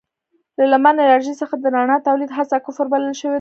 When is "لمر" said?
0.71-0.93